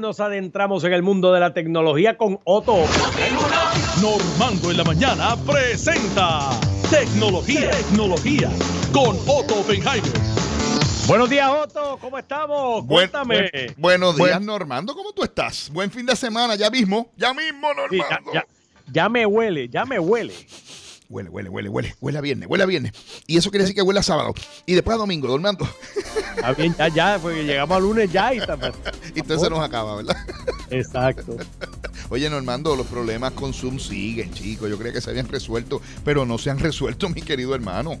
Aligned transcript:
Nos 0.00 0.18
adentramos 0.18 0.82
en 0.84 0.94
el 0.94 1.02
mundo 1.02 1.30
de 1.30 1.40
la 1.40 1.52
tecnología 1.52 2.16
con 2.16 2.40
Otto. 2.44 2.86
Normando 4.00 4.70
en 4.70 4.78
la 4.78 4.84
mañana 4.84 5.36
presenta 5.46 6.58
Tecnología, 6.88 7.70
Tecnología 7.70 8.48
con 8.94 9.18
Otto 9.26 9.60
Oppenheimer. 9.60 10.10
Buenos 11.06 11.28
días, 11.28 11.50
Otto. 11.50 11.98
¿Cómo 12.00 12.16
estamos? 12.16 12.86
Cuéntame. 12.86 13.50
buenos 13.76 14.16
días, 14.16 14.40
Normando. 14.40 14.94
¿Cómo 14.94 15.12
tú 15.12 15.22
estás? 15.22 15.68
Buen 15.70 15.90
fin 15.90 16.06
de 16.06 16.16
semana, 16.16 16.54
ya 16.54 16.70
mismo. 16.70 17.10
Ya 17.18 17.34
mismo, 17.34 17.68
Normando. 17.74 18.32
ya 18.90 19.08
me 19.10 19.26
huele, 19.26 19.68
ya 19.68 19.84
me 19.84 19.98
huele. 19.98 20.32
Huele, 21.10 21.28
huele, 21.28 21.48
huele, 21.48 21.68
huele. 21.68 21.96
Huele 22.00 22.18
a 22.18 22.20
viernes, 22.20 22.48
huele 22.48 22.62
a 22.62 22.66
viernes. 22.66 22.92
Y 23.26 23.36
eso 23.36 23.50
quiere 23.50 23.64
decir 23.64 23.74
que 23.74 23.82
huele 23.82 23.98
a 23.98 24.02
sábado. 24.04 24.32
Y 24.64 24.74
después 24.74 24.94
a 24.94 24.98
domingo, 24.98 25.26
dormando. 25.26 25.68
Está 26.36 26.52
bien, 26.52 26.72
ya, 26.78 26.86
ya, 26.86 27.18
porque 27.20 27.42
llegamos 27.42 27.76
al 27.76 27.82
lunes 27.82 28.12
ya 28.12 28.32
y 28.32 28.38
está. 28.38 28.56
y 29.14 29.18
entonces 29.18 29.40
se 29.42 29.50
nos 29.50 29.58
acaba, 29.58 29.96
¿verdad? 29.96 30.16
Exacto. 30.70 31.36
Oye, 32.10 32.30
Normando, 32.30 32.76
los 32.76 32.86
problemas 32.86 33.32
con 33.32 33.52
Zoom 33.52 33.80
siguen, 33.80 34.32
chicos. 34.32 34.70
Yo 34.70 34.78
creía 34.78 34.92
que 34.92 35.00
se 35.00 35.10
habían 35.10 35.28
resuelto, 35.28 35.82
pero 36.04 36.24
no 36.24 36.38
se 36.38 36.50
han 36.50 36.60
resuelto, 36.60 37.08
mi 37.08 37.22
querido 37.22 37.56
hermano. 37.56 37.98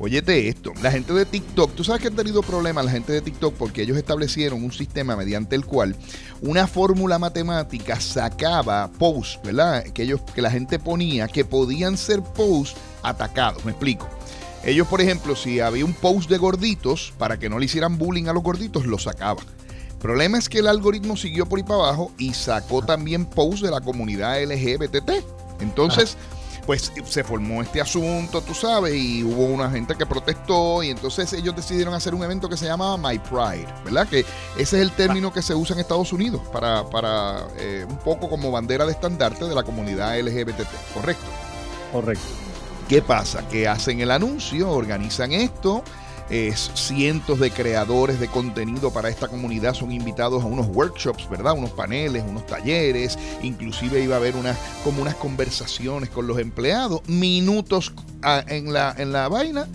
Óyete 0.00 0.48
esto, 0.48 0.72
la 0.80 0.92
gente 0.92 1.12
de 1.12 1.24
TikTok, 1.24 1.74
tú 1.74 1.82
sabes 1.82 2.00
que 2.00 2.06
han 2.06 2.14
tenido 2.14 2.40
problemas 2.42 2.84
la 2.84 2.92
gente 2.92 3.12
de 3.12 3.20
TikTok 3.20 3.54
porque 3.54 3.82
ellos 3.82 3.96
establecieron 3.96 4.62
un 4.62 4.70
sistema 4.70 5.16
mediante 5.16 5.56
el 5.56 5.66
cual 5.66 5.96
una 6.40 6.68
fórmula 6.68 7.18
matemática 7.18 8.00
sacaba 8.00 8.88
posts, 8.96 9.40
¿verdad? 9.42 9.82
Que 9.82 10.04
ellos 10.04 10.20
que 10.34 10.40
la 10.40 10.52
gente 10.52 10.78
ponía 10.78 11.26
que 11.26 11.44
podían 11.44 11.96
ser 11.96 12.22
posts 12.22 12.78
atacados, 13.02 13.64
me 13.64 13.72
explico. 13.72 14.08
Ellos, 14.64 14.86
por 14.86 15.00
ejemplo, 15.00 15.34
si 15.34 15.58
había 15.58 15.84
un 15.84 15.94
post 15.94 16.30
de 16.30 16.38
gorditos, 16.38 17.12
para 17.18 17.38
que 17.38 17.48
no 17.48 17.58
le 17.58 17.64
hicieran 17.64 17.98
bullying 17.98 18.26
a 18.26 18.32
los 18.32 18.42
gorditos, 18.42 18.86
lo 18.86 18.98
sacaba. 18.98 19.42
El 19.90 19.98
problema 19.98 20.38
es 20.38 20.48
que 20.48 20.60
el 20.60 20.68
algoritmo 20.68 21.16
siguió 21.16 21.46
por 21.46 21.58
ahí 21.58 21.64
para 21.64 21.80
abajo 21.80 22.12
y 22.18 22.34
sacó 22.34 22.82
también 22.82 23.24
posts 23.24 23.62
de 23.62 23.70
la 23.72 23.80
comunidad 23.80 24.40
LGBT. 24.42 25.24
Entonces, 25.60 26.16
pues 26.68 26.92
se 27.06 27.24
formó 27.24 27.62
este 27.62 27.80
asunto, 27.80 28.42
tú 28.42 28.52
sabes, 28.52 28.94
y 28.94 29.24
hubo 29.24 29.46
una 29.46 29.70
gente 29.70 29.94
que 29.94 30.04
protestó 30.04 30.82
y 30.82 30.90
entonces 30.90 31.32
ellos 31.32 31.56
decidieron 31.56 31.94
hacer 31.94 32.14
un 32.14 32.22
evento 32.22 32.46
que 32.46 32.58
se 32.58 32.66
llamaba 32.66 32.98
My 32.98 33.18
Pride, 33.18 33.66
¿verdad? 33.86 34.06
Que 34.06 34.18
ese 34.18 34.76
es 34.76 34.82
el 34.82 34.92
término 34.92 35.32
que 35.32 35.40
se 35.40 35.54
usa 35.54 35.72
en 35.72 35.80
Estados 35.80 36.12
Unidos 36.12 36.42
para, 36.52 36.84
para 36.84 37.46
eh, 37.56 37.86
un 37.88 37.96
poco 37.96 38.28
como 38.28 38.50
bandera 38.50 38.84
de 38.84 38.92
estandarte 38.92 39.46
de 39.46 39.54
la 39.54 39.62
comunidad 39.62 40.20
LGBT, 40.20 40.60
¿correcto? 40.92 41.24
Correcto. 41.90 42.26
¿Qué 42.86 43.00
pasa? 43.00 43.48
Que 43.48 43.66
hacen 43.66 44.02
el 44.02 44.10
anuncio, 44.10 44.70
organizan 44.70 45.32
esto, 45.32 45.82
es 46.30 46.70
cientos 46.74 47.40
de 47.40 47.50
creadores 47.50 48.20
de 48.20 48.28
contenido 48.28 48.92
para 48.92 49.08
esta 49.08 49.28
comunidad 49.28 49.74
son 49.74 49.92
invitados 49.92 50.42
a 50.42 50.46
unos 50.46 50.66
workshops, 50.68 51.28
¿verdad? 51.28 51.54
Unos 51.54 51.70
paneles, 51.70 52.24
unos 52.26 52.46
talleres, 52.46 53.18
inclusive 53.42 54.02
iba 54.02 54.14
a 54.14 54.18
haber 54.18 54.36
unas, 54.36 54.58
como 54.84 55.02
unas 55.02 55.14
conversaciones 55.14 56.10
con 56.10 56.26
los 56.26 56.38
empleados, 56.38 57.06
minutos 57.08 57.92
en 58.48 58.72
la, 58.72 58.94
en 58.96 59.12
la 59.12 59.28
vaina 59.28 59.66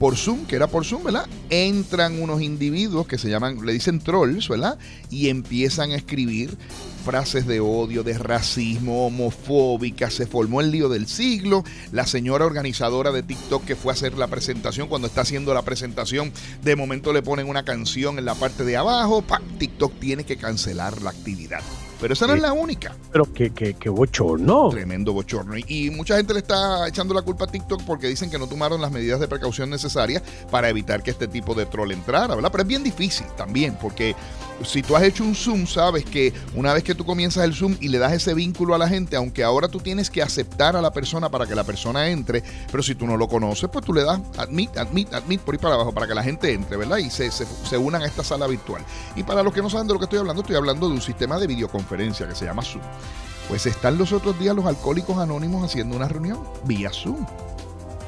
por 0.00 0.16
Zoom, 0.16 0.46
que 0.46 0.56
era 0.56 0.66
por 0.66 0.86
Zoom, 0.86 1.04
¿verdad? 1.04 1.26
Entran 1.50 2.22
unos 2.22 2.40
individuos 2.40 3.06
que 3.06 3.18
se 3.18 3.28
llaman, 3.28 3.64
le 3.64 3.74
dicen 3.74 4.00
trolls, 4.00 4.48
¿verdad? 4.48 4.78
Y 5.10 5.28
empiezan 5.28 5.90
a 5.90 5.96
escribir 5.96 6.56
frases 7.04 7.46
de 7.46 7.60
odio, 7.60 8.02
de 8.02 8.16
racismo, 8.16 9.06
homofóbica, 9.06 10.10
se 10.10 10.26
formó 10.26 10.62
el 10.62 10.70
lío 10.70 10.88
del 10.88 11.06
siglo. 11.06 11.64
La 11.92 12.06
señora 12.06 12.46
organizadora 12.46 13.12
de 13.12 13.22
TikTok 13.22 13.66
que 13.66 13.76
fue 13.76 13.92
a 13.92 13.94
hacer 13.94 14.16
la 14.16 14.28
presentación, 14.28 14.88
cuando 14.88 15.06
está 15.06 15.20
haciendo 15.20 15.52
la 15.52 15.62
presentación, 15.62 16.32
de 16.62 16.76
momento 16.76 17.12
le 17.12 17.20
ponen 17.20 17.46
una 17.46 17.66
canción 17.66 18.18
en 18.18 18.24
la 18.24 18.34
parte 18.34 18.64
de 18.64 18.78
abajo, 18.78 19.22
TikTok 19.58 20.00
tiene 20.00 20.24
que 20.24 20.38
cancelar 20.38 21.02
la 21.02 21.10
actividad. 21.10 21.60
Pero 22.00 22.14
esa 22.14 22.26
no 22.26 22.34
es 22.34 22.40
la 22.40 22.52
única. 22.52 22.94
Pero 23.12 23.30
qué, 23.32 23.50
qué, 23.50 23.74
qué 23.74 23.88
bochorno. 23.88 24.70
Tremendo 24.70 25.12
bochorno. 25.12 25.56
Y, 25.56 25.90
mucha 25.90 26.16
gente 26.16 26.32
le 26.32 26.40
está 26.40 26.88
echando 26.88 27.12
la 27.12 27.22
culpa 27.22 27.44
a 27.44 27.48
TikTok 27.48 27.82
porque 27.84 28.08
dicen 28.08 28.30
que 28.30 28.38
no 28.38 28.46
tomaron 28.46 28.80
las 28.80 28.90
medidas 28.90 29.20
de 29.20 29.28
precaución 29.28 29.68
necesarias 29.68 30.22
para 30.50 30.68
evitar 30.68 31.02
que 31.02 31.10
este 31.10 31.28
tipo 31.28 31.54
de 31.54 31.66
troll 31.66 31.92
entrara, 31.92 32.34
¿verdad? 32.34 32.50
Pero 32.50 32.62
es 32.62 32.68
bien 32.68 32.82
difícil 32.82 33.26
también 33.36 33.76
porque 33.80 34.14
si 34.64 34.82
tú 34.82 34.96
has 34.96 35.02
hecho 35.02 35.24
un 35.24 35.34
Zoom, 35.34 35.66
sabes 35.66 36.04
que 36.04 36.32
una 36.54 36.72
vez 36.72 36.84
que 36.84 36.94
tú 36.94 37.04
comienzas 37.04 37.44
el 37.44 37.54
Zoom 37.54 37.76
y 37.80 37.88
le 37.88 37.98
das 37.98 38.12
ese 38.12 38.34
vínculo 38.34 38.74
a 38.74 38.78
la 38.78 38.88
gente, 38.88 39.16
aunque 39.16 39.42
ahora 39.42 39.68
tú 39.68 39.80
tienes 39.80 40.10
que 40.10 40.22
aceptar 40.22 40.76
a 40.76 40.82
la 40.82 40.92
persona 40.92 41.30
para 41.30 41.46
que 41.46 41.54
la 41.54 41.64
persona 41.64 42.08
entre, 42.08 42.42
pero 42.70 42.82
si 42.82 42.94
tú 42.94 43.06
no 43.06 43.16
lo 43.16 43.28
conoces, 43.28 43.68
pues 43.70 43.84
tú 43.84 43.92
le 43.92 44.04
das 44.04 44.20
admit, 44.36 44.76
admit, 44.76 45.12
admit 45.14 45.40
por 45.40 45.54
ahí 45.54 45.58
para 45.58 45.74
abajo 45.74 45.92
para 45.92 46.06
que 46.06 46.14
la 46.14 46.22
gente 46.22 46.52
entre, 46.52 46.76
¿verdad? 46.76 46.98
Y 46.98 47.10
se, 47.10 47.30
se, 47.30 47.78
unan 47.78 48.02
a 48.02 48.06
esta 48.06 48.22
sala 48.22 48.46
virtual. 48.46 48.84
Y 49.16 49.22
para 49.22 49.42
los 49.42 49.54
que 49.54 49.62
no 49.62 49.70
saben 49.70 49.86
de 49.86 49.94
lo 49.94 49.98
que 49.98 50.04
estoy 50.04 50.18
hablando, 50.18 50.42
estoy 50.42 50.56
hablando 50.56 50.88
de 50.88 50.94
un 50.94 51.00
sistema 51.00 51.38
de 51.38 51.46
videoconferencia 51.46 52.28
que 52.28 52.34
se 52.34 52.44
llama 52.44 52.62
Zoom. 52.62 52.82
Pues 53.48 53.66
están 53.66 53.98
los 53.98 54.12
otros 54.12 54.38
días 54.38 54.54
los 54.54 54.66
alcohólicos 54.66 55.18
anónimos 55.18 55.64
haciendo 55.64 55.96
una 55.96 56.08
reunión 56.08 56.38
vía 56.64 56.90
Zoom. 56.92 57.26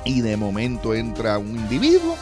Y 0.04 0.20
de 0.20 0.36
momento 0.36 0.94
entra 0.94 1.38
un 1.38 1.50
individuo 1.50 2.16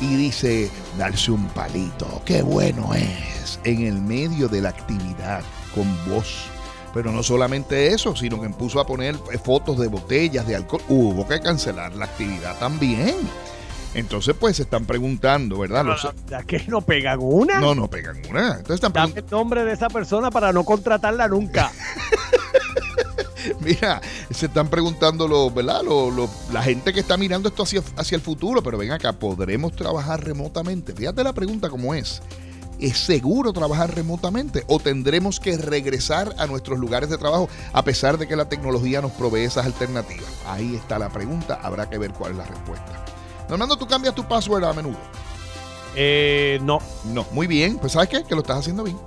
y 0.00 0.16
dice, 0.16 0.70
darse 0.98 1.30
un 1.30 1.46
palito, 1.48 2.22
qué 2.24 2.42
bueno 2.42 2.94
es, 2.94 3.58
en 3.64 3.86
el 3.86 4.00
medio 4.00 4.48
de 4.48 4.60
la 4.60 4.70
actividad, 4.70 5.42
con 5.74 5.86
voz. 6.08 6.46
Pero 6.92 7.10
no 7.10 7.22
solamente 7.22 7.88
eso, 7.88 8.14
sino 8.14 8.40
que 8.40 8.48
puso 8.50 8.78
a 8.78 8.86
poner 8.86 9.16
fotos 9.42 9.78
de 9.80 9.88
botellas 9.88 10.46
de 10.46 10.54
alcohol. 10.54 10.82
Hubo 10.88 11.26
que 11.26 11.40
cancelar 11.40 11.92
la 11.96 12.04
actividad 12.04 12.56
también. 12.58 13.16
Entonces, 13.94 14.34
pues 14.38 14.56
se 14.56 14.62
están 14.62 14.86
preguntando, 14.86 15.58
¿verdad? 15.58 15.86
¿A 16.36 16.42
qué 16.42 16.64
no 16.66 16.82
pegan 16.82 17.18
una? 17.20 17.60
No, 17.60 17.74
no 17.74 17.88
pegan 17.88 18.20
una. 18.28 18.48
Entonces 18.58 18.76
están 18.76 18.92
Dame 18.92 19.20
el 19.20 19.26
nombre 19.30 19.64
de 19.64 19.72
esa 19.72 19.88
persona 19.88 20.30
para 20.30 20.52
no 20.52 20.64
contratarla 20.64 21.28
nunca. 21.28 21.70
Mira, 23.60 24.00
se 24.30 24.46
están 24.46 24.68
preguntando 24.68 25.28
los, 25.28 25.54
¿verdad? 25.54 25.82
la 26.52 26.62
gente 26.62 26.92
que 26.92 27.00
está 27.00 27.16
mirando 27.16 27.48
esto 27.48 27.62
hacia, 27.62 27.82
hacia 27.96 28.16
el 28.16 28.22
futuro, 28.22 28.62
pero 28.62 28.78
ven 28.78 28.92
acá, 28.92 29.12
¿podremos 29.12 29.74
trabajar 29.74 30.24
remotamente? 30.24 30.92
Fíjate 30.92 31.24
la 31.24 31.32
pregunta 31.32 31.68
cómo 31.68 31.94
es. 31.94 32.22
¿Es 32.80 32.98
seguro 32.98 33.52
trabajar 33.52 33.94
remotamente 33.94 34.64
o 34.66 34.80
tendremos 34.80 35.38
que 35.38 35.56
regresar 35.56 36.34
a 36.38 36.46
nuestros 36.46 36.78
lugares 36.78 37.08
de 37.08 37.16
trabajo 37.16 37.48
a 37.72 37.84
pesar 37.84 38.18
de 38.18 38.26
que 38.26 38.34
la 38.34 38.48
tecnología 38.48 39.00
nos 39.00 39.12
provee 39.12 39.44
esas 39.44 39.64
alternativas? 39.64 40.28
Ahí 40.46 40.74
está 40.74 40.98
la 40.98 41.08
pregunta, 41.08 41.60
habrá 41.62 41.88
que 41.88 41.98
ver 41.98 42.12
cuál 42.12 42.32
es 42.32 42.38
la 42.38 42.46
respuesta. 42.46 43.04
Normando, 43.48 43.76
¿tú 43.76 43.86
cambias 43.86 44.14
tu 44.14 44.26
password 44.26 44.64
a 44.64 44.72
menudo? 44.72 44.98
Eh, 45.94 46.58
no. 46.62 46.78
No, 47.04 47.26
muy 47.30 47.46
bien. 47.46 47.78
Pues 47.78 47.92
¿sabes 47.92 48.08
qué? 48.08 48.24
Que 48.24 48.34
lo 48.34 48.40
estás 48.40 48.58
haciendo 48.58 48.82
bien. 48.82 48.98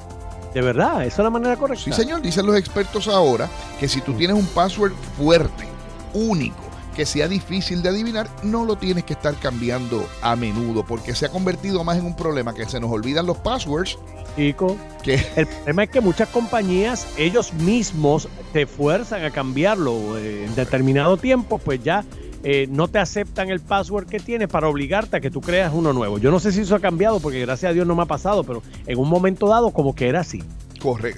De 0.54 0.62
verdad, 0.62 1.06
esa 1.06 1.22
es 1.22 1.24
la 1.24 1.30
manera 1.30 1.56
correcta. 1.56 1.84
Sí, 1.84 1.94
señor, 1.94 2.22
dicen 2.22 2.46
los 2.46 2.58
expertos 2.58 3.08
ahora 3.08 3.50
que 3.80 3.88
si 3.88 4.02
tú 4.02 4.14
tienes 4.14 4.36
un 4.36 4.46
password 4.48 4.94
fuerte, 5.18 5.66
único, 6.14 6.64
que 6.96 7.06
sea 7.06 7.28
difícil 7.28 7.84
de 7.84 7.90
adivinar, 7.90 8.28
no 8.42 8.66
lo 8.66 8.76
tienes 8.76 9.04
que 9.04 9.14
estar 9.14 9.36
cambiando 9.36 10.10
a 10.24 10.36
menudo, 10.36 10.84
porque 10.84 11.14
se 11.14 11.28
ha 11.28 11.30
convertido 11.30 11.84
más 11.84 11.98
en 11.98 12.06
un 12.06 12.16
problema 12.16 12.56
que 12.56 12.66
se 12.66 12.80
nos 12.80 12.92
olvidan 12.92 13.28
los 13.28 13.38
passwords. 13.38 14.00
Chico, 14.36 14.76
que 15.04 15.24
el 15.36 15.46
problema 15.46 15.84
es 15.84 15.90
que 15.92 16.02
muchas 16.02 16.30
compañías, 16.30 17.08
ellos 17.18 17.54
mismos 17.54 18.28
te 18.52 18.66
fuerzan 18.66 19.24
a 19.24 19.30
cambiarlo 19.30 20.18
eh, 20.18 20.46
en 20.46 20.56
determinado 20.56 21.18
tiempo, 21.18 21.60
pues 21.60 21.84
ya 21.84 22.04
eh, 22.44 22.68
no 22.70 22.88
te 22.88 23.00
aceptan 23.00 23.50
el 23.50 23.60
password 23.60 24.08
que 24.08 24.20
tienes 24.20 24.48
para 24.48 24.68
obligarte 24.68 25.18
a 25.18 25.20
que 25.20 25.32
tú 25.32 25.42
creas 25.42 25.74
uno 25.74 25.94
nuevo. 25.94 26.18
Yo 26.18 26.32
no 26.32 26.40
sé 26.40 26.52
si 26.52 26.62
eso 26.62 26.76
ha 26.76 26.80
cambiado 26.80 27.20
porque 27.20 27.42
gracias 27.42 27.72
a 27.72 27.74
Dios 27.74 27.88
no 27.88 27.96
me 27.96 28.04
ha 28.04 28.08
pasado, 28.08 28.44
pero 28.44 28.62
en 28.86 28.98
un 28.98 29.10
momento 29.10 29.48
dado 29.48 29.72
como 29.72 29.96
que 29.96 30.08
era 30.08 30.22
así. 30.22 30.44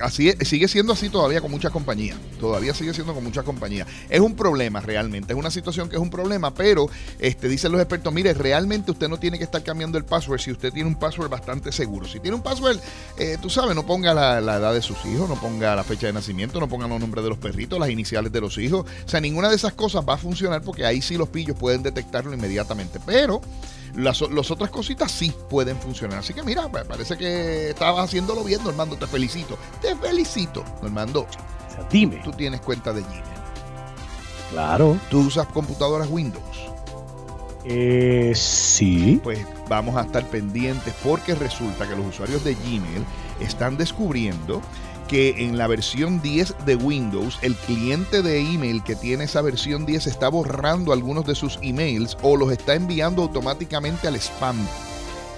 Así 0.01 0.33
sigue 0.41 0.67
siendo 0.67 0.93
así 0.93 1.09
todavía 1.09 1.41
con 1.41 1.51
muchas 1.51 1.71
compañías. 1.71 2.17
Todavía 2.39 2.73
sigue 2.73 2.93
siendo 2.93 3.13
con 3.13 3.23
muchas 3.23 3.43
compañías. 3.43 3.87
Es 4.09 4.19
un 4.19 4.35
problema 4.35 4.79
realmente, 4.79 5.33
es 5.33 5.39
una 5.39 5.51
situación 5.51 5.89
que 5.89 5.95
es 5.95 6.01
un 6.01 6.09
problema, 6.09 6.53
pero 6.53 6.89
este, 7.19 7.47
dicen 7.47 7.71
los 7.71 7.81
expertos, 7.81 8.11
mire, 8.13 8.33
realmente 8.33 8.91
usted 8.91 9.07
no 9.07 9.19
tiene 9.19 9.37
que 9.37 9.43
estar 9.43 9.63
cambiando 9.63 9.97
el 9.97 10.05
password 10.05 10.39
si 10.39 10.51
usted 10.51 10.73
tiene 10.73 10.89
un 10.89 10.95
password 10.95 11.29
bastante 11.29 11.71
seguro. 11.71 12.07
Si 12.07 12.19
tiene 12.19 12.35
un 12.35 12.43
password, 12.43 12.79
eh, 13.17 13.37
tú 13.41 13.49
sabes, 13.49 13.75
no 13.75 13.85
ponga 13.85 14.13
la, 14.13 14.41
la, 14.41 14.57
edad 14.57 14.73
de 14.73 14.81
sus 14.81 14.97
hijos, 15.05 15.29
no 15.29 15.39
ponga 15.39 15.75
la 15.75 15.83
fecha 15.83 16.07
de 16.07 16.13
nacimiento, 16.13 16.59
no 16.59 16.67
ponga 16.67 16.87
los 16.87 16.99
nombres 16.99 17.23
de 17.23 17.29
los 17.29 17.37
perritos, 17.37 17.79
las 17.79 17.89
iniciales 17.89 18.31
de 18.31 18.41
los 18.41 18.57
hijos. 18.57 18.85
O 19.05 19.09
sea, 19.09 19.21
ninguna 19.21 19.49
de 19.49 19.55
esas 19.55 19.73
cosas 19.73 20.03
va 20.07 20.15
a 20.15 20.17
funcionar 20.17 20.61
porque 20.61 20.85
ahí 20.85 21.01
sí 21.01 21.17
los 21.17 21.29
pillos 21.29 21.57
pueden 21.57 21.83
detectarlo 21.83 22.33
inmediatamente. 22.33 22.99
Pero 23.05 23.41
las, 23.95 24.21
otras 24.21 24.69
cositas 24.69 25.11
sí 25.11 25.33
pueden 25.49 25.77
funcionar. 25.77 26.19
Así 26.19 26.33
que 26.33 26.43
mira, 26.43 26.67
parece 26.69 27.17
que 27.17 27.71
estabas 27.71 28.05
haciéndolo 28.05 28.43
bien, 28.43 28.63
Normando. 28.63 28.97
Te 28.97 29.07
felicito. 29.07 29.57
Te 29.81 29.95
felicito, 29.95 30.63
Normando. 30.81 31.27
dime. 31.91 32.21
Tú 32.23 32.31
tienes 32.31 32.61
cuenta 32.61 32.93
de 32.93 33.01
Gmail. 33.01 33.23
Claro. 34.51 34.97
¿Tú 35.09 35.21
usas 35.21 35.47
computadoras 35.47 36.07
Windows? 36.09 36.43
Eh, 37.65 38.33
sí. 38.35 39.19
Pues 39.23 39.45
vamos 39.67 39.95
a 39.95 40.01
estar 40.01 40.25
pendientes 40.27 40.93
porque 41.03 41.35
resulta 41.35 41.87
que 41.87 41.95
los 41.95 42.07
usuarios 42.07 42.43
de 42.43 42.55
Gmail 42.55 43.05
están 43.39 43.77
descubriendo 43.77 44.61
que 45.09 45.43
en 45.43 45.57
la 45.57 45.65
versión 45.65 46.21
10 46.21 46.65
de 46.67 46.75
Windows, 46.75 47.39
el 47.41 47.55
cliente 47.55 48.21
de 48.21 48.39
email 48.39 48.83
que 48.83 48.95
tiene 48.95 49.23
esa 49.23 49.41
versión 49.41 49.87
10 49.87 50.05
está 50.05 50.29
borrando 50.29 50.93
algunos 50.93 51.25
de 51.25 51.33
sus 51.33 51.57
emails 51.63 52.15
o 52.21 52.37
los 52.37 52.51
está 52.51 52.75
enviando 52.75 53.23
automáticamente 53.23 54.07
al 54.07 54.15
spam. 54.17 54.55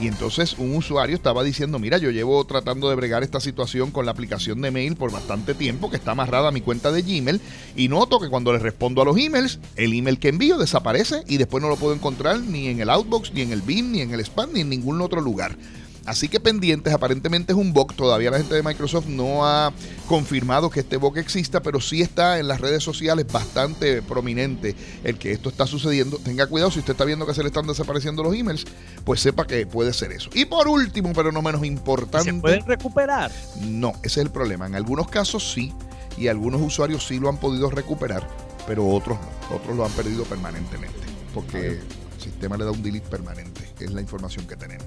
Y 0.02 0.08
entonces 0.08 0.56
un 0.58 0.76
usuario 0.76 1.16
estaba 1.16 1.44
diciendo, 1.44 1.80
mira, 1.80 2.00
yo 2.00 2.10
llevo 2.10 2.44
tratando 2.44 2.90
de 2.90 2.96
bregar 2.96 3.24
esta 3.24 3.40
situación 3.40 3.92
con 3.92 4.06
la 4.06 4.12
aplicación 4.12 4.60
de 4.60 4.72
mail 4.72 4.96
por 4.96 5.12
bastante 5.12 5.54
tiempo, 5.54 5.90
que 5.90 5.98
está 5.98 6.12
amarrada 6.12 6.50
a 6.50 6.52
mi 6.52 6.60
cuenta 6.60 6.92
de 6.92 7.04
Gmail, 7.04 7.40
y 7.76 7.88
noto 7.88 8.20
que 8.20 8.28
cuando 8.28 8.52
le 8.52 8.60
respondo 8.60 9.02
a 9.02 9.06
los 9.06 9.18
emails, 9.18 9.60
el 9.78 9.94
email 9.94 10.20
que 10.20 10.30
envío 10.30 10.58
desaparece 10.58 11.24
y 11.28 11.38
después 11.38 11.62
no 11.62 11.70
lo 11.70 11.78
puedo 11.78 11.94
encontrar 11.94 12.40
ni 12.40 12.68
en 12.68 12.82
el 12.82 12.90
Outbox, 12.90 13.32
ni 13.34 13.42
en 13.42 13.52
el 13.54 13.62
BIM, 13.62 13.92
ni 13.92 14.02
en 14.02 14.12
el 14.12 14.20
spam, 14.22 14.50
ni 14.54 14.62
en 14.62 14.70
ningún 14.70 15.00
otro 15.02 15.22
lugar. 15.22 15.56
Así 16.06 16.27
que 16.27 16.39
pendientes, 16.39 16.94
aparentemente 16.94 17.51
es 17.53 17.57
un 17.57 17.74
bug. 17.74 17.94
Todavía 17.94 18.31
la 18.31 18.38
gente 18.38 18.56
de 18.56 18.63
Microsoft 18.63 19.06
no 19.06 19.45
ha 19.45 19.71
confirmado 20.07 20.69
que 20.69 20.80
este 20.80 20.98
bug 20.98 21.18
exista, 21.18 21.62
pero 21.62 21.80
sí 21.80 22.01
está 22.01 22.39
en 22.39 22.48
las 22.48 22.59
redes 22.59 22.83
sociales 22.83 23.27
bastante 23.31 24.01
prominente 24.01 24.75
el 25.03 25.18
que 25.18 25.31
esto 25.31 25.50
está 25.50 25.68
sucediendo. 25.68 26.18
Tenga 26.18 26.48
cuidado, 26.48 26.71
si 26.71 26.80
usted 26.80 26.94
está 26.94 27.06
viendo 27.06 27.25
que 27.25 27.33
se 27.33 27.44
le 27.44 27.48
están 27.48 27.68
desapareciendo 27.68 28.24
los 28.24 28.33
emails, 28.33 28.65
pues 29.03 29.21
sepa 29.21 29.45
que 29.45 29.65
puede 29.68 29.94
ser 29.94 30.12
eso. 30.12 30.30
Y 30.33 30.45
por 30.45 30.68
último, 30.68 31.13
pero 31.13 31.31
no 31.31 31.42
menos 31.42 31.63
importante. 31.65 32.31
¿Se 32.31 32.39
pueden 32.39 32.65
recuperar? 32.65 33.31
No, 33.62 33.92
ese 34.03 34.21
es 34.21 34.25
el 34.25 34.31
problema. 34.31 34.65
En 34.65 34.75
algunos 34.75 35.07
casos 35.07 35.51
sí, 35.53 35.71
y 36.18 36.27
algunos 36.27 36.62
usuarios 36.62 37.06
sí 37.07 37.19
lo 37.19 37.30
han 37.30 37.38
podido 37.38 37.69
recuperar, 37.69 38.27
pero 38.68 38.88
otros 38.88 39.19
no. 39.19 39.56
Otros 39.56 39.75
lo 39.75 39.86
han 39.86 39.92
perdido 39.92 40.24
permanentemente, 40.24 41.00
porque 41.33 41.68
el 41.68 41.81
sistema 42.18 42.57
le 42.57 42.65
da 42.65 42.71
un 42.71 42.81
delete 42.81 43.07
permanente. 43.07 43.62
Es 43.80 43.92
la 43.92 44.01
información 44.01 44.48
que 44.48 44.56
tenemos. 44.56 44.86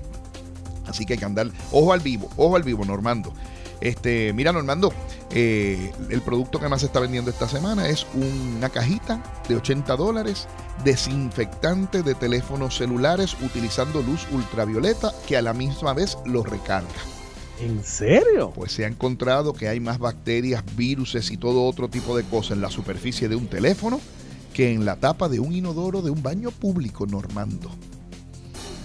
Así 0.86 1.04
que 1.04 1.14
hay 1.14 1.18
que 1.18 1.24
andar, 1.24 1.50
ojo 1.72 1.92
al 1.92 2.00
vivo, 2.00 2.28
ojo 2.36 2.56
al 2.56 2.62
vivo, 2.62 2.84
Normando. 2.84 3.32
Este, 3.80 4.32
mira, 4.32 4.52
Normando, 4.52 4.92
eh, 5.30 5.92
el 6.08 6.22
producto 6.22 6.58
que 6.58 6.68
más 6.68 6.80
se 6.80 6.86
está 6.86 7.00
vendiendo 7.00 7.30
esta 7.30 7.48
semana 7.48 7.88
es 7.88 8.06
una 8.14 8.68
cajita 8.70 9.22
de 9.48 9.56
80 9.56 9.96
dólares, 9.96 10.48
desinfectante 10.84 12.02
de 12.02 12.14
teléfonos 12.14 12.76
celulares 12.76 13.36
utilizando 13.42 14.00
luz 14.02 14.26
ultravioleta 14.32 15.12
que 15.26 15.36
a 15.36 15.42
la 15.42 15.52
misma 15.52 15.92
vez 15.92 16.16
los 16.24 16.48
recarga. 16.48 16.88
¿En 17.60 17.84
serio? 17.84 18.52
Pues 18.54 18.72
se 18.72 18.84
ha 18.84 18.88
encontrado 18.88 19.52
que 19.52 19.68
hay 19.68 19.80
más 19.80 19.98
bacterias, 19.98 20.64
viruses 20.76 21.30
y 21.30 21.36
todo 21.36 21.64
otro 21.64 21.88
tipo 21.88 22.16
de 22.16 22.24
cosas 22.24 22.52
en 22.52 22.62
la 22.62 22.70
superficie 22.70 23.28
de 23.28 23.36
un 23.36 23.46
teléfono 23.46 24.00
que 24.52 24.72
en 24.72 24.84
la 24.84 24.96
tapa 24.96 25.28
de 25.28 25.40
un 25.40 25.52
inodoro 25.52 26.00
de 26.00 26.10
un 26.10 26.22
baño 26.22 26.50
público, 26.50 27.06
Normando. 27.06 27.70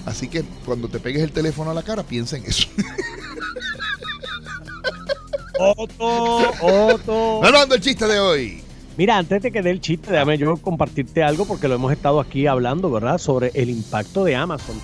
Así 0.09 0.27
que 0.27 0.43
cuando 0.65 0.87
te 0.87 0.99
pegues 0.99 1.21
el 1.21 1.31
teléfono 1.31 1.71
a 1.71 1.73
la 1.73 1.83
cara, 1.83 2.03
piensa 2.03 2.37
en 2.37 2.45
eso. 2.45 2.67
Otto, 5.59 6.51
Otto. 6.61 7.43
Hablando 7.43 7.75
el 7.75 7.81
chiste 7.81 8.07
de 8.07 8.19
hoy. 8.19 8.61
Mira, 8.97 9.17
antes 9.17 9.41
de 9.41 9.51
que 9.51 9.61
dé 9.61 9.71
el 9.71 9.81
chiste, 9.81 10.11
déjame 10.11 10.37
yo 10.37 10.57
compartirte 10.57 11.23
algo 11.23 11.45
porque 11.45 11.67
lo 11.67 11.75
hemos 11.75 11.91
estado 11.91 12.19
aquí 12.19 12.47
hablando, 12.47 12.89
¿verdad? 12.91 13.17
Sobre 13.17 13.51
el 13.53 13.69
impacto 13.69 14.23
de 14.23 14.35
Amazon. 14.35 14.75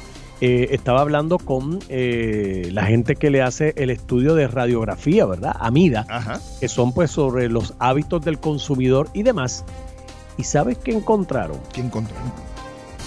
Eh, 0.41 0.67
estaba 0.71 1.01
hablando 1.01 1.37
con 1.37 1.79
eh, 1.87 2.69
la 2.71 2.85
gente 2.85 3.15
que 3.15 3.29
le 3.29 3.41
hace 3.41 3.73
el 3.77 3.89
estudio 3.89 4.35
de 4.35 4.47
radiografía, 4.47 5.25
¿verdad? 5.25 5.55
Amida, 5.59 6.05
Ajá. 6.09 6.41
que 6.59 6.67
son 6.67 6.93
pues 6.93 7.11
sobre 7.11 7.49
los 7.49 7.73
hábitos 7.79 8.23
del 8.23 8.39
consumidor 8.39 9.09
y 9.13 9.23
demás. 9.23 9.63
¿Y 10.37 10.43
sabes 10.43 10.77
qué 10.77 10.91
encontraron? 10.91 11.57
¿Qué 11.73 11.79
encontró? 11.81 12.15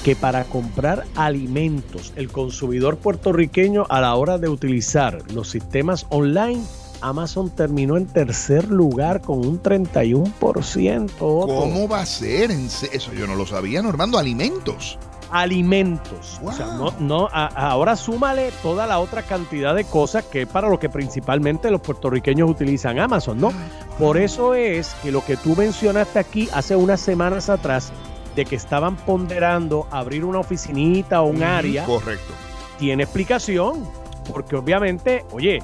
Que 0.05 0.15
para 0.17 0.45
comprar 0.45 1.05
alimentos, 1.17 2.13
el 2.17 2.31
consumidor 2.31 2.97
puertorriqueño 2.99 3.87
a 3.89 4.01
la 4.01 4.15
hora 4.15 4.39
de 4.39 4.49
utilizar 4.49 5.23
los 5.33 5.49
sistemas 5.51 6.07
online, 6.11 6.63
Amazon 7.01 7.51
terminó 7.51 7.97
en 7.97 8.07
tercer 8.07 8.69
lugar 8.71 9.21
con 9.21 9.39
un 9.39 9.63
31%. 9.63 11.11
Otto. 11.21 11.47
¿Cómo 11.47 11.89
va 11.89 12.01
a 12.01 12.07
ser? 12.07 12.51
Eso 12.51 13.13
yo 13.13 13.27
no 13.27 13.35
lo 13.35 13.47
sabía, 13.47 13.83
Normando. 13.83 14.19
Alimentos. 14.19 14.99
Alimentos. 15.31 16.41
O 16.43 16.51
sea, 16.53 16.67
no, 16.67 16.93
no, 17.01 17.29
a- 17.31 17.47
ahora 17.71 17.97
súmale 17.97 18.51
toda 18.63 18.87
la 18.87 18.99
otra 18.99 19.23
cantidad 19.23 19.75
de 19.75 19.85
cosas 19.85 20.25
que 20.25 20.43
es 20.43 20.49
para 20.49 20.69
lo 20.71 20.79
que 20.79 20.89
principalmente 20.89 21.71
los 21.71 21.81
puertorriqueños 21.83 22.51
utilizan 22.51 22.99
Amazon, 22.99 23.39
¿no? 23.41 23.53
Por 23.99 24.17
eso 24.17 24.55
es 24.55 24.95
que 25.03 25.13
lo 25.13 25.25
que 25.25 25.37
tú 25.37 25.55
mencionaste 25.55 26.19
aquí 26.19 26.49
hace 26.55 26.77
unas 26.77 27.01
semanas 27.01 27.51
atrás, 27.51 27.93
de 28.35 28.45
que 28.45 28.57
estaban 28.57 28.97
ponderando 28.97 29.87
abrir 29.91 30.25
una 30.25 30.39
oficinita 30.41 31.23
o 31.23 31.27
un 31.27 31.43
área, 31.43 31.85
Correcto. 31.85 32.33
tiene 32.79 33.05
explicación. 33.05 33.87
Porque 34.33 34.57
obviamente, 34.57 35.25
oye, 35.33 35.63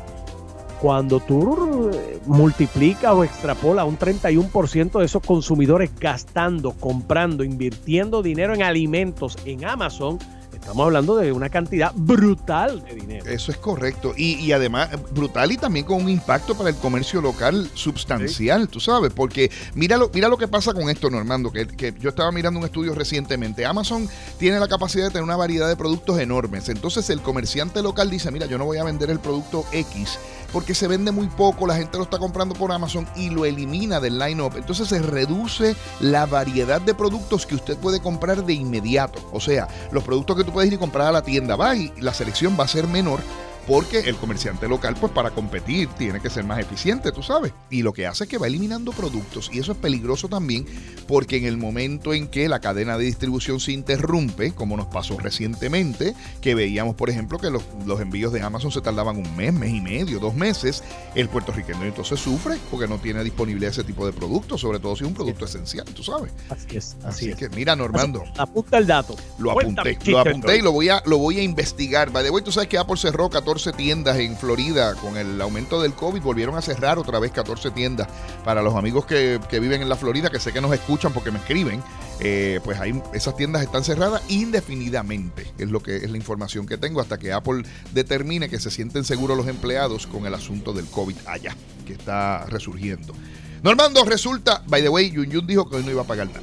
cuando 0.80 1.20
tú 1.20 1.90
multiplicas 2.26 3.12
o 3.12 3.24
extrapolas 3.24 3.86
un 3.86 3.98
31% 3.98 4.98
de 4.98 5.04
esos 5.04 5.22
consumidores 5.22 5.90
gastando, 5.98 6.72
comprando, 6.72 7.44
invirtiendo 7.44 8.22
dinero 8.22 8.54
en 8.54 8.62
alimentos 8.62 9.38
en 9.44 9.64
Amazon, 9.64 10.18
estamos 10.64 10.86
hablando 10.86 11.16
de 11.16 11.30
una 11.30 11.50
cantidad 11.50 11.92
brutal 11.94 12.82
de 12.82 12.94
dinero. 12.94 13.30
Eso 13.30 13.52
es 13.52 13.58
correcto. 13.58 14.14
Y, 14.16 14.36
y 14.36 14.52
además, 14.52 14.88
brutal 15.12 15.52
y 15.52 15.58
también 15.58 15.84
con 15.84 16.02
un 16.02 16.08
impacto 16.08 16.56
para 16.56 16.70
el 16.70 16.76
comercio 16.76 17.20
local 17.20 17.70
substancial, 17.74 18.68
tú 18.68 18.80
sabes, 18.80 19.12
porque 19.12 19.50
mira 19.74 19.98
lo, 19.98 20.10
mira 20.14 20.28
lo 20.28 20.38
que 20.38 20.48
pasa 20.48 20.72
con 20.72 20.88
esto, 20.88 21.10
Normando, 21.10 21.52
que, 21.52 21.66
que 21.66 21.92
yo 22.00 22.08
estaba 22.08 22.32
mirando 22.32 22.58
un 22.60 22.64
estudio 22.64 22.94
recientemente. 22.94 23.66
Amazon 23.66 24.08
tiene 24.38 24.58
la 24.58 24.66
capacidad 24.66 25.04
de 25.04 25.10
tener 25.10 25.24
una 25.24 25.36
variedad 25.36 25.68
de 25.68 25.76
productos 25.76 26.18
enormes. 26.18 26.70
Entonces 26.70 27.10
el 27.10 27.20
comerciante 27.20 27.82
local 27.82 28.08
dice, 28.08 28.30
mira, 28.30 28.46
yo 28.46 28.56
no 28.56 28.64
voy 28.64 28.78
a 28.78 28.84
vender 28.84 29.10
el 29.10 29.18
producto 29.18 29.66
X 29.70 30.18
porque 30.54 30.72
se 30.72 30.86
vende 30.86 31.10
muy 31.10 31.26
poco, 31.26 31.66
la 31.66 31.74
gente 31.74 31.98
lo 31.98 32.04
está 32.04 32.20
comprando 32.20 32.54
por 32.54 32.70
Amazon 32.70 33.08
y 33.16 33.28
lo 33.28 33.44
elimina 33.44 33.98
del 33.98 34.20
line-up. 34.20 34.52
Entonces 34.56 34.86
se 34.86 35.02
reduce 35.02 35.74
la 35.98 36.26
variedad 36.26 36.80
de 36.80 36.94
productos 36.94 37.44
que 37.44 37.56
usted 37.56 37.76
puede 37.76 38.00
comprar 38.00 38.44
de 38.46 38.54
inmediato. 38.54 39.20
O 39.32 39.40
sea, 39.40 39.66
los 39.90 40.04
productos 40.04 40.36
que 40.36 40.44
tú 40.44 40.52
puedes 40.52 40.68
ir 40.68 40.74
y 40.74 40.78
comprar 40.78 41.08
a 41.08 41.12
la 41.12 41.22
tienda, 41.22 41.56
va 41.56 41.74
y 41.74 41.92
la 41.98 42.14
selección 42.14 42.56
va 42.58 42.64
a 42.64 42.68
ser 42.68 42.86
menor 42.86 43.18
porque 43.66 44.00
el 44.00 44.16
comerciante 44.16 44.68
local, 44.68 44.96
pues 45.00 45.12
para 45.12 45.30
competir, 45.30 45.88
tiene 45.98 46.20
que 46.20 46.30
ser 46.30 46.44
más 46.44 46.58
eficiente, 46.58 47.12
tú 47.12 47.22
sabes. 47.22 47.52
Y 47.70 47.82
lo 47.82 47.92
que 47.92 48.06
hace 48.06 48.24
es 48.24 48.30
que 48.30 48.38
va 48.38 48.46
eliminando 48.46 48.92
productos. 48.92 49.50
Y 49.52 49.58
eso 49.58 49.72
es 49.72 49.78
peligroso 49.78 50.28
también, 50.28 50.66
porque 51.08 51.36
en 51.36 51.44
el 51.44 51.56
momento 51.56 52.14
en 52.14 52.28
que 52.28 52.48
la 52.48 52.60
cadena 52.60 52.98
de 52.98 53.04
distribución 53.04 53.60
se 53.60 53.72
interrumpe, 53.72 54.52
como 54.52 54.76
nos 54.76 54.86
pasó 54.86 55.18
recientemente, 55.18 56.14
que 56.40 56.54
veíamos, 56.54 56.94
por 56.94 57.10
ejemplo, 57.10 57.38
que 57.38 57.50
los, 57.50 57.62
los 57.86 58.00
envíos 58.00 58.32
de 58.32 58.42
Amazon 58.42 58.70
se 58.70 58.80
tardaban 58.80 59.16
un 59.16 59.36
mes, 59.36 59.52
mes 59.52 59.72
y 59.72 59.80
medio, 59.80 60.18
dos 60.18 60.34
meses, 60.34 60.82
el 61.14 61.28
puertorriqueño 61.28 61.84
entonces 61.84 62.20
sufre 62.20 62.56
porque 62.70 62.86
no 62.86 62.98
tiene 62.98 63.24
disponibilidad 63.24 63.70
ese 63.70 63.84
tipo 63.84 64.06
de 64.06 64.12
productos, 64.12 64.60
sobre 64.60 64.78
todo 64.78 64.96
si 64.96 65.04
es 65.04 65.08
un 65.08 65.14
producto 65.14 65.44
esencial, 65.44 65.84
tú 65.86 66.02
sabes. 66.02 66.32
Así 66.50 66.76
es, 66.76 66.96
Así, 67.04 67.06
así, 67.06 67.30
es 67.30 67.36
que, 67.36 67.48
mira, 67.50 67.76
Normando. 67.76 68.24
Apunta 68.36 68.78
el 68.78 68.86
dato. 68.86 69.16
Lo 69.38 69.52
apunté, 69.52 69.98
lo 70.06 70.18
apunté 70.18 70.58
y 70.58 70.62
lo 70.62 70.72
voy 70.72 70.88
a, 70.88 71.02
lo 71.06 71.18
voy 71.18 71.38
a 71.38 71.42
investigar. 71.42 72.10
By 72.10 72.24
the 72.24 72.30
way, 72.30 72.42
tú 72.42 72.52
sabes 72.52 72.68
que 72.68 72.78
Apple 72.78 72.96
cerró 72.96 73.30
14 73.30 73.53
tiendas 73.76 74.18
en 74.18 74.36
Florida 74.36 74.94
con 74.94 75.16
el 75.16 75.40
aumento 75.40 75.80
del 75.80 75.94
COVID. 75.94 76.20
Volvieron 76.20 76.56
a 76.56 76.62
cerrar 76.62 76.98
otra 76.98 77.18
vez 77.18 77.32
14 77.32 77.70
tiendas. 77.70 78.08
Para 78.44 78.62
los 78.62 78.74
amigos 78.74 79.06
que, 79.06 79.40
que 79.48 79.60
viven 79.60 79.82
en 79.82 79.88
la 79.88 79.96
Florida, 79.96 80.30
que 80.30 80.40
sé 80.40 80.52
que 80.52 80.60
nos 80.60 80.72
escuchan 80.72 81.12
porque 81.12 81.30
me 81.30 81.38
escriben, 81.38 81.82
eh, 82.20 82.60
pues 82.64 82.78
ahí 82.80 83.00
esas 83.12 83.36
tiendas 83.36 83.62
están 83.62 83.84
cerradas 83.84 84.22
indefinidamente. 84.28 85.46
Es 85.58 85.70
lo 85.70 85.80
que 85.80 85.96
es 85.96 86.10
la 86.10 86.16
información 86.16 86.66
que 86.66 86.76
tengo 86.76 87.00
hasta 87.00 87.18
que 87.18 87.32
Apple 87.32 87.64
determine 87.92 88.48
que 88.48 88.58
se 88.58 88.70
sienten 88.70 89.04
seguros 89.04 89.36
los 89.36 89.46
empleados 89.46 90.06
con 90.06 90.26
el 90.26 90.34
asunto 90.34 90.72
del 90.72 90.86
COVID 90.86 91.16
allá, 91.26 91.56
que 91.86 91.92
está 91.92 92.46
resurgiendo. 92.46 93.14
Normando, 93.62 94.04
resulta, 94.04 94.62
by 94.66 94.82
the 94.82 94.88
way, 94.88 95.10
Yun 95.10 95.30
Yun 95.30 95.46
dijo 95.46 95.68
que 95.68 95.76
hoy 95.76 95.84
no 95.84 95.90
iba 95.90 96.02
a 96.02 96.06
pagar 96.06 96.26
nada. 96.26 96.42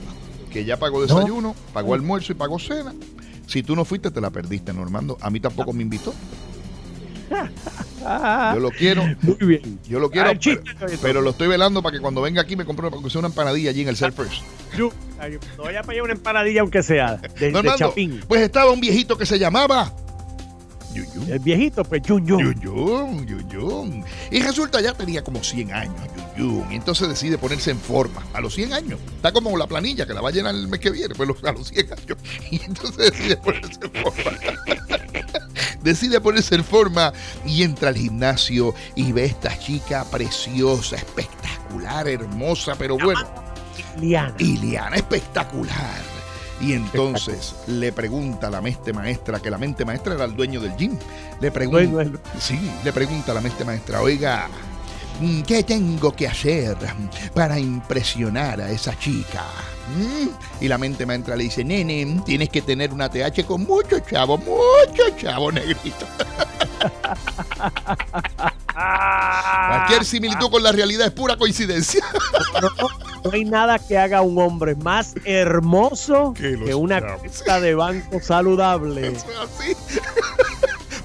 Que 0.49 0.65
ya 0.65 0.77
pagó 0.77 1.01
desayuno, 1.01 1.55
pagó 1.73 1.93
almuerzo 1.93 2.31
y 2.31 2.35
pagó 2.35 2.59
cena. 2.59 2.93
Si 3.47 3.63
tú 3.63 3.75
no 3.75 3.85
fuiste, 3.85 4.11
te 4.11 4.21
la 4.21 4.29
perdiste, 4.29 4.73
Normando. 4.73 5.17
A 5.21 5.29
mí 5.29 5.39
tampoco 5.39 5.73
me 5.73 5.83
invitó. 5.83 6.13
Ah, 8.03 8.51
Yo 8.55 8.59
lo 8.59 8.71
quiero, 8.71 9.03
muy 9.21 9.35
bien. 9.39 9.79
yo 9.87 9.99
lo 9.99 10.09
quiero, 10.09 10.29
Ah, 10.29 10.37
chiste, 10.39 10.63
pero, 11.01 11.21
lo 11.21 11.29
estoy 11.31 11.47
velando 11.47 11.83
para 11.83 11.95
que 11.95 12.01
cuando 12.01 12.21
venga 12.21 12.41
aquí 12.41 12.55
me 12.55 12.65
compre 12.65 12.87
una 12.87 13.27
empanadilla 13.27 13.69
allí 13.69 13.81
en 13.81 13.89
el 13.89 13.95
Surfers. 13.95 14.41
Yo- 14.75 14.91
No 15.57 15.63
vaya 15.63 15.81
para 15.81 15.93
allá 15.93 16.03
una 16.03 16.13
empanadilla 16.13 16.61
aunque 16.61 16.81
sea 16.81 17.17
de, 17.17 17.27
de 17.27 17.51
Normando, 17.51 17.77
chapín. 17.77 18.19
pues 18.27 18.41
estaba 18.41 18.71
un 18.71 18.79
viejito 18.81 19.17
que 19.17 19.25
se 19.27 19.37
llamaba 19.37 19.93
Yuyun. 20.95 21.31
El 21.31 21.39
viejito, 21.39 21.83
pues 21.85 22.01
Yun 22.01 22.27
Yun. 22.59 24.03
Y 24.31 24.41
resulta 24.41 24.81
ya 24.81 24.93
tenía 24.93 25.23
como 25.23 25.43
100 25.43 25.71
años. 25.71 25.95
Y 26.37 26.75
entonces 26.75 27.07
decide 27.07 27.37
ponerse 27.37 27.69
en 27.71 27.77
forma 27.79 28.23
a 28.33 28.41
los 28.41 28.55
100 28.55 28.73
años. 28.73 28.99
Está 29.15 29.31
como 29.31 29.55
la 29.57 29.67
planilla 29.67 30.05
que 30.07 30.13
la 30.13 30.21
va 30.21 30.29
a 30.29 30.31
llenar 30.31 30.55
el 30.55 30.67
mes 30.67 30.79
que 30.79 30.89
viene, 30.89 31.13
pues 31.15 31.29
a 31.43 31.51
los 31.51 31.67
100 31.67 31.85
años. 31.93 32.17
Y 32.51 32.61
entonces 32.63 33.11
decide 33.11 33.37
ponerse 33.37 33.79
en 33.83 33.91
forma. 33.91 34.31
Decide 35.81 36.21
ponerse 36.21 36.55
en 36.55 36.63
forma 36.63 37.13
y 37.45 37.63
entra 37.63 37.89
al 37.89 37.95
gimnasio 37.95 38.73
y 38.95 39.11
ve 39.11 39.23
a 39.23 39.25
esta 39.25 39.59
chica 39.59 40.05
preciosa, 40.05 40.95
espectacular, 40.95 42.07
hermosa, 42.07 42.75
pero 42.77 42.97
bueno. 42.97 43.21
Liana. 43.99 44.35
Iliana, 44.39 44.95
espectacular. 44.95 46.11
Y 46.61 46.73
entonces 46.73 47.55
le 47.67 47.91
pregunta 47.91 48.47
a 48.47 48.49
la 48.51 48.61
mente 48.61 48.93
maestra, 48.93 49.39
que 49.39 49.49
la 49.49 49.57
mente 49.57 49.83
maestra 49.83 50.13
era 50.13 50.25
el 50.25 50.35
dueño 50.35 50.61
del 50.61 50.75
gym. 50.75 50.95
Le 51.39 51.51
pregunta, 51.51 52.19
sí, 52.39 52.59
le 52.83 52.93
pregunta 52.93 53.31
a 53.31 53.35
la 53.35 53.41
mente 53.41 53.65
maestra, 53.65 54.01
oiga, 54.01 54.47
¿qué 55.45 55.63
tengo 55.63 56.15
que 56.15 56.27
hacer 56.27 56.77
para 57.33 57.59
impresionar 57.59 58.61
a 58.61 58.71
esa 58.71 58.97
chica? 58.97 59.43
Mm, 59.95 60.63
Y 60.63 60.67
la 60.67 60.77
mente 60.77 61.05
me 61.05 61.15
entra 61.15 61.35
y 61.35 61.39
le 61.39 61.43
dice, 61.45 61.63
nene, 61.63 62.21
tienes 62.25 62.49
que 62.49 62.61
tener 62.61 62.93
una 62.93 63.09
TH 63.09 63.45
con 63.45 63.63
mucho 63.63 63.99
chavo, 63.99 64.37
mucho 64.37 65.17
chavo 65.17 65.51
negrito. 65.51 66.05
Cualquier 68.73 70.05
similitud 70.05 70.49
con 70.49 70.63
la 70.63 70.71
realidad 70.71 71.07
es 71.07 71.13
pura 71.13 71.35
coincidencia. 71.35 72.03
No, 72.61 72.69
no 73.23 73.31
hay 73.31 73.45
nada 73.45 73.79
que 73.79 73.97
haga 73.97 74.19
a 74.19 74.21
un 74.21 74.37
hombre 74.39 74.75
más 74.75 75.15
hermoso 75.25 76.33
Que 76.33 76.73
una 76.73 77.01
cuenta 77.01 77.59
de 77.59 77.75
banco 77.75 78.19
saludable. 78.21 79.09
Eso 79.09 79.25
es 79.29 79.37
así. 79.37 80.00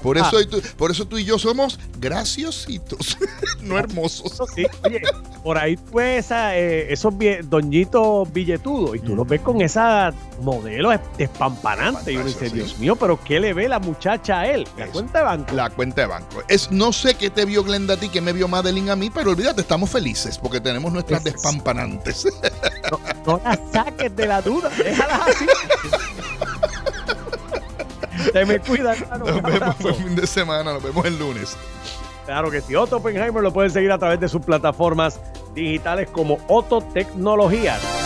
Por 0.07 0.17
eso, 0.17 0.47
tú, 0.47 0.61
por 0.77 0.91
eso 0.91 1.05
tú 1.05 1.17
y 1.17 1.25
yo 1.25 1.37
somos 1.37 1.79
graciositos, 1.99 3.17
no 3.61 3.77
hermosos. 3.77 4.31
Eso 4.33 4.45
sí, 4.47 4.65
oye, 4.85 5.01
por 5.43 5.57
ahí 5.57 5.75
pues 5.77 6.25
esa, 6.25 6.57
eh, 6.57 6.91
esos 6.93 7.13
doñitos 7.43 8.31
billetudos 8.31 8.95
y 8.95 8.99
tú 8.99 9.15
los 9.15 9.27
ves 9.27 9.41
con 9.41 9.61
esa 9.61 10.13
modelo 10.41 10.91
es- 10.91 10.99
despampanante 11.17 12.11
y 12.13 12.17
uno 12.17 12.25
dice, 12.25 12.49
sí. 12.49 12.55
Dios 12.55 12.77
mío, 12.79 12.95
pero 12.95 13.19
¿qué 13.23 13.39
le 13.39 13.53
ve 13.53 13.67
la 13.67 13.79
muchacha 13.79 14.41
a 14.41 14.47
él? 14.47 14.67
La 14.77 14.85
Eso. 14.85 14.93
cuenta 14.93 15.19
de 15.19 15.25
banco. 15.25 15.53
La 15.55 15.69
cuenta 15.69 16.01
de 16.01 16.07
banco. 16.07 16.43
Es, 16.47 16.71
no 16.71 16.93
sé 16.93 17.15
qué 17.15 17.29
te 17.29 17.45
vio 17.45 17.63
Glenda 17.63 17.95
a 17.95 17.97
ti, 17.97 18.09
qué 18.09 18.21
me 18.21 18.33
vio 18.33 18.47
Madeline 18.47 18.89
a 18.91 18.95
mí, 18.95 19.09
pero 19.09 19.31
olvídate, 19.31 19.61
estamos 19.61 19.89
felices 19.89 20.37
porque 20.37 20.61
tenemos 20.61 20.91
nuestras 20.93 21.25
Es- 21.25 21.33
despampanantes. 21.33 22.27
No 23.25 23.41
las 23.43 23.59
saques 23.73 24.15
de 24.15 24.25
la 24.27 24.41
duda, 24.41 24.69
déjalas 24.69 25.21
así. 25.27 25.45
Te 28.31 28.45
me 28.45 28.59
cuida, 28.59 28.93
hermano. 28.93 29.25
Nos 29.25 29.41
vemos 29.41 29.75
el 29.79 29.95
fin 29.95 30.15
de 30.15 30.27
semana, 30.27 30.73
nos 30.73 30.83
vemos 30.83 31.05
el 31.05 31.17
lunes. 31.17 31.57
Claro 32.25 32.51
que 32.51 32.61
sí. 32.61 32.75
Otto 32.75 32.97
Oppenheimer 32.97 33.41
lo 33.41 33.53
pueden 33.53 33.71
seguir 33.71 33.91
a 33.91 33.97
través 33.97 34.19
de 34.19 34.27
sus 34.27 34.41
plataformas 34.41 35.19
digitales 35.53 36.09
como 36.11 36.37
Otto 36.47 36.81
Tecnologías. 36.81 37.96